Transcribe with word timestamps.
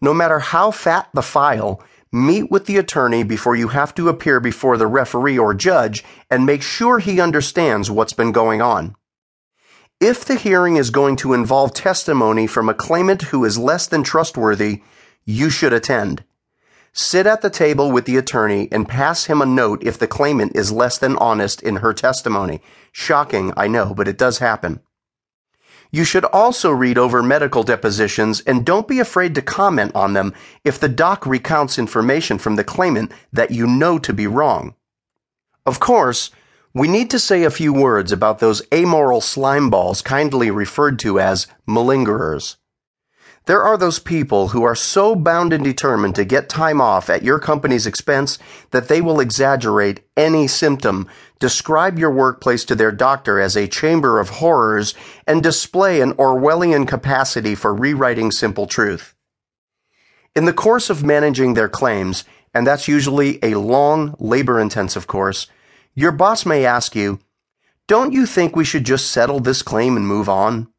No 0.00 0.14
matter 0.14 0.38
how 0.38 0.70
fat 0.70 1.08
the 1.14 1.22
file, 1.22 1.82
meet 2.12 2.50
with 2.50 2.66
the 2.66 2.76
attorney 2.76 3.22
before 3.22 3.56
you 3.56 3.68
have 3.68 3.94
to 3.94 4.08
appear 4.08 4.40
before 4.40 4.76
the 4.76 4.86
referee 4.86 5.38
or 5.38 5.54
judge 5.54 6.04
and 6.30 6.46
make 6.46 6.62
sure 6.62 6.98
he 6.98 7.20
understands 7.20 7.90
what's 7.90 8.12
been 8.12 8.32
going 8.32 8.62
on. 8.62 8.94
If 10.00 10.24
the 10.24 10.34
hearing 10.34 10.76
is 10.76 10.90
going 10.90 11.16
to 11.16 11.32
involve 11.32 11.72
testimony 11.72 12.46
from 12.46 12.68
a 12.68 12.74
claimant 12.74 13.22
who 13.22 13.44
is 13.44 13.58
less 13.58 13.86
than 13.86 14.02
trustworthy, 14.02 14.82
you 15.24 15.50
should 15.50 15.72
attend. 15.72 16.24
Sit 16.92 17.26
at 17.26 17.42
the 17.42 17.50
table 17.50 17.90
with 17.90 18.04
the 18.04 18.16
attorney 18.16 18.68
and 18.70 18.88
pass 18.88 19.24
him 19.24 19.42
a 19.42 19.46
note 19.46 19.82
if 19.82 19.98
the 19.98 20.06
claimant 20.06 20.54
is 20.54 20.70
less 20.70 20.98
than 20.98 21.16
honest 21.16 21.62
in 21.62 21.76
her 21.76 21.92
testimony. 21.92 22.60
Shocking, 22.92 23.52
I 23.56 23.66
know, 23.66 23.94
but 23.94 24.06
it 24.06 24.18
does 24.18 24.38
happen. 24.38 24.80
You 25.94 26.02
should 26.02 26.24
also 26.24 26.72
read 26.72 26.98
over 26.98 27.22
medical 27.22 27.62
depositions 27.62 28.40
and 28.40 28.66
don't 28.66 28.88
be 28.88 28.98
afraid 28.98 29.36
to 29.36 29.40
comment 29.40 29.94
on 29.94 30.12
them 30.12 30.34
if 30.64 30.80
the 30.80 30.88
doc 30.88 31.24
recounts 31.24 31.78
information 31.78 32.36
from 32.36 32.56
the 32.56 32.64
claimant 32.64 33.12
that 33.32 33.52
you 33.52 33.68
know 33.68 34.00
to 34.00 34.12
be 34.12 34.26
wrong. 34.26 34.74
Of 35.64 35.78
course, 35.78 36.32
we 36.74 36.88
need 36.88 37.10
to 37.10 37.20
say 37.20 37.44
a 37.44 37.48
few 37.48 37.72
words 37.72 38.10
about 38.10 38.40
those 38.40 38.60
amoral 38.74 39.20
slime 39.20 39.70
balls 39.70 40.02
kindly 40.02 40.50
referred 40.50 40.98
to 40.98 41.20
as 41.20 41.46
malingerers. 41.64 42.56
There 43.46 43.62
are 43.62 43.76
those 43.76 43.98
people 43.98 44.48
who 44.48 44.62
are 44.62 44.74
so 44.74 45.14
bound 45.14 45.52
and 45.52 45.62
determined 45.62 46.14
to 46.14 46.24
get 46.24 46.48
time 46.48 46.80
off 46.80 47.10
at 47.10 47.22
your 47.22 47.38
company's 47.38 47.86
expense 47.86 48.38
that 48.70 48.88
they 48.88 49.02
will 49.02 49.20
exaggerate 49.20 50.00
any 50.16 50.46
symptom, 50.48 51.08
describe 51.40 51.98
your 51.98 52.10
workplace 52.10 52.64
to 52.64 52.74
their 52.74 52.90
doctor 52.90 53.38
as 53.38 53.54
a 53.54 53.68
chamber 53.68 54.18
of 54.18 54.30
horrors, 54.30 54.94
and 55.26 55.42
display 55.42 56.00
an 56.00 56.14
Orwellian 56.14 56.88
capacity 56.88 57.54
for 57.54 57.74
rewriting 57.74 58.30
simple 58.30 58.66
truth. 58.66 59.14
In 60.34 60.46
the 60.46 60.54
course 60.54 60.88
of 60.88 61.04
managing 61.04 61.52
their 61.52 61.68
claims, 61.68 62.24
and 62.54 62.66
that's 62.66 62.88
usually 62.88 63.38
a 63.44 63.56
long, 63.56 64.16
labor 64.18 64.58
intensive 64.58 65.06
course, 65.06 65.48
your 65.94 66.12
boss 66.12 66.46
may 66.46 66.64
ask 66.64 66.96
you, 66.96 67.20
Don't 67.88 68.14
you 68.14 68.24
think 68.24 68.56
we 68.56 68.64
should 68.64 68.84
just 68.84 69.10
settle 69.10 69.40
this 69.40 69.60
claim 69.60 69.98
and 69.98 70.06
move 70.06 70.30
on? 70.30 70.72